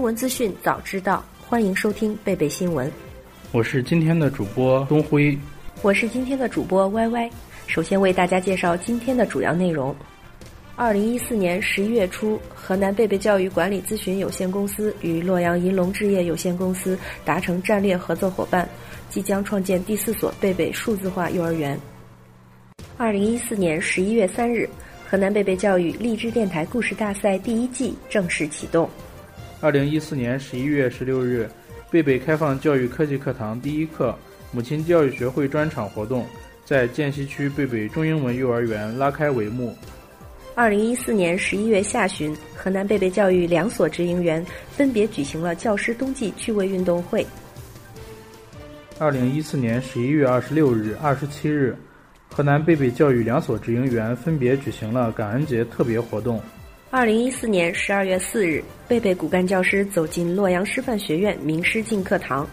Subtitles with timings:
[0.00, 2.90] 新闻资讯早知道，欢迎收听贝贝新闻。
[3.52, 5.38] 我是今天的主播东辉，
[5.82, 7.28] 我是今天的主播歪歪。
[7.66, 9.94] 首先为大家介绍今天的主要内容。
[10.74, 18.66] 二零一四年十一月初，河南贝贝教育管理咨询有限公司与洛阳银龙置业有限公司达成战略合作伙伴，
[19.10, 21.78] 即将创建第四所贝贝数字化幼儿园。
[22.96, 24.66] 二零一四年十一月三日，
[25.06, 28.88] 河南贝贝教育励志电台故事大赛第一季正式启动。
[29.62, 31.46] 二零一四年十一月十六日，
[31.90, 34.16] 贝贝开放教育科技课堂第一课
[34.52, 36.24] 母亲教育学会专场活动
[36.64, 39.76] 在涧西区贝贝中英文幼儿园拉开帷幕。
[40.54, 47.26] 二零一四年十一月下旬，河南贝贝教育两所直营园分别举行了教师冬季趣味运动会。
[48.98, 51.76] 二零一四年十一月二十六日、二十七日，
[52.34, 56.40] 河南贝贝教育两所直营园分别举行了感恩节特别活动。
[56.92, 62.44] 二零一四年十二月四日，贝贝骨干教师走进洛阳师范学院名师进课堂。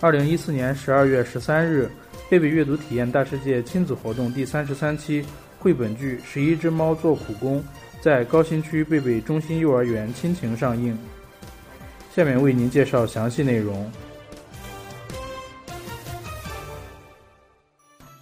[0.00, 1.90] 二零一四年十二月十三日，
[2.30, 5.26] 贝贝阅读体验大世界亲子活动第三十三期。
[5.58, 7.60] 绘本剧《十一只猫做苦工》
[8.00, 10.96] 在高新区贝贝中心幼儿园亲情上映。
[12.14, 13.90] 下面为您介绍详细内容。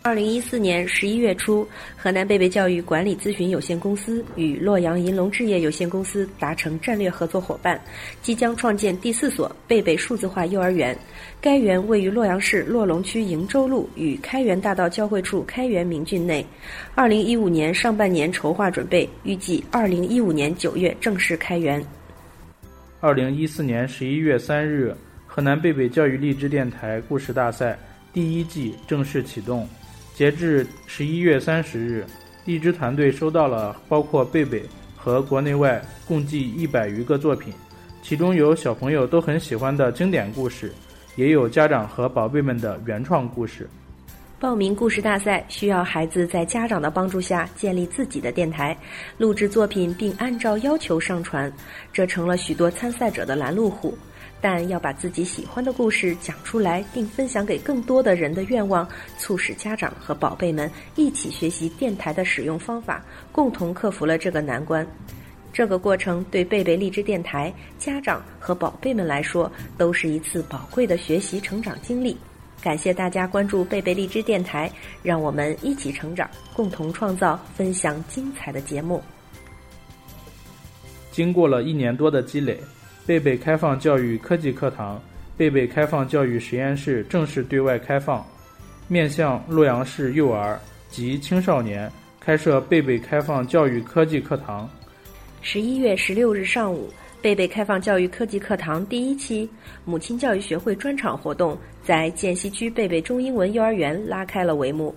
[0.07, 7.81] 二零一四年十一月初，河南贝贝教育管理咨询有限公司与洛阳银龙置业有限公司达成战略合作伙伴，
[8.23, 10.97] 即将创建第四所贝贝数字化幼儿园。
[11.41, 16.47] 该园位于洛阳市洛龙区瀛洲路与开元大道交汇处开元明郡内。
[16.95, 21.85] 二零一五年上半年筹划准备，预计二零一五年九月正式开园。
[23.01, 27.77] 二零一四年十一月三日，河南贝贝教育励志电台故事大赛
[28.13, 29.69] 第一季正式启动。
[30.17, 32.03] 截至十一月三十日，
[32.47, 34.63] 荔枝团队收到了包括贝贝
[34.97, 37.53] 和国内外共计一百余个作品，
[38.01, 40.73] 其中有小朋友都很喜欢的经典故事，
[41.17, 43.69] 也有家长和宝贝们的原创故事。
[44.41, 48.75] 报名故事大赛需要孩子在家长的帮助下建立自己的电台，
[49.19, 51.53] 录制作品并按照要求上传，
[51.93, 53.95] 这成了许多参赛者的拦路虎。
[54.41, 58.87] 但要把自己喜欢的故事讲出来，并分享给更多的人的愿望，
[59.19, 64.87] 促使家长和宝贝们一起学习电台的使用方法，共同克服了这个难关。
[65.53, 72.17] 这个过程对贝贝荔枝电台家长和宝贝们来说，都是一次宝贵的学习成长经历。
[72.63, 74.71] 感谢大家关注贝贝荔枝电台，
[75.03, 79.03] 让我们一起成长，共同创造、分享精彩的节目。
[81.11, 82.61] 经过了一年多的积累。
[83.07, 85.01] 贝贝开放教育科技课堂、
[85.37, 88.27] 贝贝开放教育实验室正式对外开放，
[88.89, 90.59] 面向洛阳市幼儿
[90.89, 94.69] 及青少年开设贝贝开放教育科技课堂。
[95.41, 99.49] 十一月十六日上午，贝贝开放教育科技课堂第一期
[99.85, 104.93] 母亲教育学会专场活动在涧西区贝贝中英文幼儿园拉开了帷幕。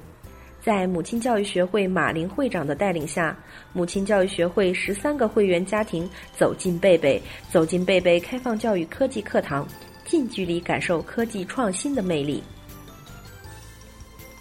[0.61, 3.37] 在母亲教育学会马林会长的带领下，
[3.71, 9.65] 母亲教育学会十三个会员家庭走进贝贝，走进贝贝开放教育科技课堂，
[10.05, 12.43] 近距离感受科技创新的魅力。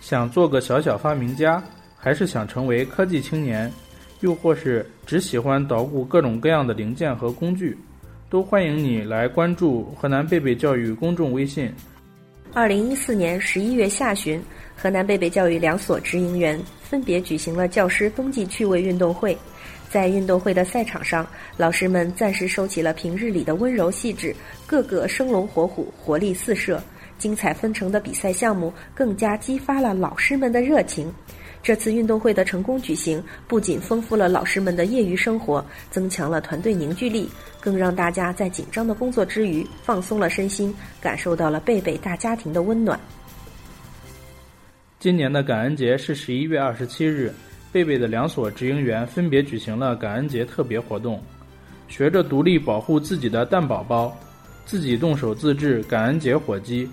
[0.01, 1.63] 想做个小小发明家，
[1.97, 3.71] 还是想成为科技青年，
[4.21, 7.79] 又或是只喜欢捣鼓各种各样的零件和工具，
[8.29, 11.73] 都欢迎你来关注河南贝贝教育公众微信。
[12.55, 14.43] 二零一四年十一月下旬。
[14.81, 19.37] 河南贝贝教育两所直营园分别举行了教师冬季趣味运动会，
[19.91, 21.27] 在运动会的赛场上，
[21.57, 24.33] 老师们暂时收起了平日里的温柔细致，
[24.69, 26.81] 个个生龙活虎，活力四射。
[27.19, 31.13] 精彩纷呈的比赛项目更加激发了老师们的热情。
[31.63, 37.29] 这次运动会的成功举行，不仅丰富了老师们的业余生活，增强了团队凝聚力，
[37.61, 42.99] 更让大家在紧张的工作之余放松了身心，感受到了贝贝大家庭的温暖。
[44.99, 47.33] 今年的感恩节是十一月二十七日，
[47.71, 51.23] 贝贝的两所直营园分别举行了感恩节特别活动。
[51.87, 54.17] 学着独立保护自己的蛋宝宝，
[54.65, 56.89] 自己动手自制感恩节火鸡。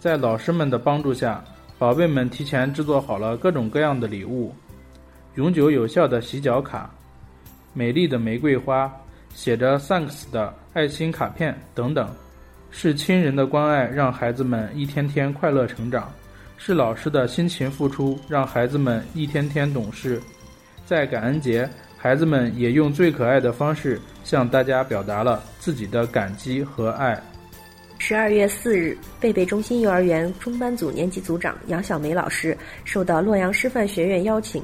[0.00, 1.42] 在老师们的帮助下，
[1.78, 4.52] 宝贝们提前制作好了各种各样的礼物：
[5.36, 6.90] 永久有效的洗脚卡、
[7.72, 8.92] 美丽的玫瑰花、
[9.32, 12.12] 写着 “thanks” 的爱心卡片等等。
[12.70, 16.12] 是亲人的关爱让孩子们一天天快乐成长。
[16.56, 20.20] 是老师的辛勤付出，让孩子们一天天懂事。
[20.84, 27.16] 在感恩节，孩子们也用最可爱的方式向大家表达了自己的感激和爱。
[28.00, 34.62] 十二月四日，贝贝中心幼儿园中班组年级组长杨小梅老师受到洛阳师范学院邀请，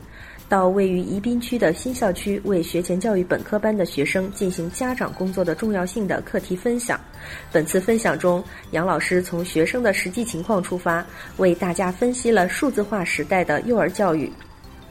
[0.48, 6.98] 到位于宜宾区的新校区为学前教育本科班的学生进行家长工作的重要性的课题分享。
[7.52, 11.04] 本次分享中，杨老师从学生的实际情况出发，
[11.37, 14.32] 为大家分析了数字化时代的幼儿教育。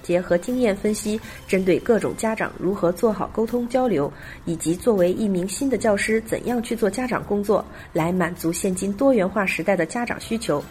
[0.04, 4.12] 结合经验分析，针对各种家长如何做好沟通交流，
[4.46, 10.64] 以及作为一名新的教师怎样去做家长工作，来满足现今多元化时代的家长需求。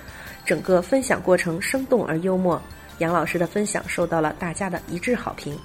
[0.44, 2.60] 整个分享过程生动而幽默，
[2.98, 5.56] 杨老师的分享受到了大家的一致好评。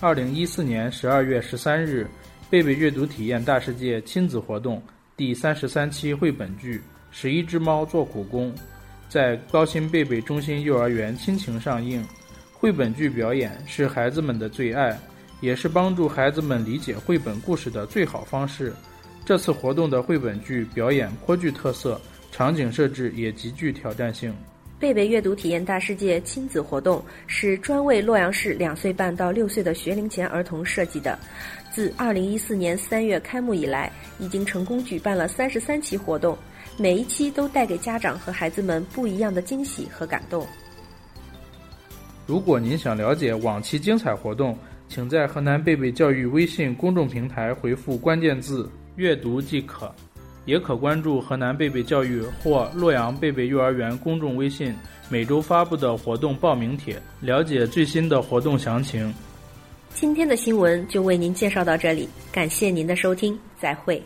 [0.00, 2.06] 二零一四年十二月十三日，
[2.50, 4.82] 贝贝阅读体验大世界亲子活动
[5.16, 6.78] 第三十三期绘本剧
[7.10, 8.52] 《十一只猫做苦工》
[9.08, 12.04] 在高新贝贝中心幼儿园亲情上映。
[12.66, 14.98] 绘本剧表演是孩子们的最爱，
[15.40, 18.72] 也是帮助孩子们理解绘本故事的最好方式。
[19.24, 22.00] 这次活动的绘本剧表演颇具特色，
[22.32, 24.34] 场景设置也极具挑战性。
[24.80, 31.16] 贝贝阅读体验大世界亲子活动是专为洛阳市两岁半到六岁的学龄前儿童设计的。
[31.72, 36.36] 自二零一四年三月开幕以来，已经成功举办了三十三期活动，
[36.76, 40.44] 每一期都带给家长和孩子们不一样的惊喜和感动。
[42.26, 44.58] 如果您想了解往期精彩活动，
[44.88, 49.92] 请在河南贝贝教育微信公众平台回复关键字“阅读”即可，
[50.44, 54.74] 也可关注河南贝贝教育或洛阳贝贝幼儿园公众微信
[55.08, 59.14] 每周发布的活动报名帖，了解最新的活动详情。
[59.94, 64.02] 今天的新闻就为您介绍到这里，感谢您的收听，再会。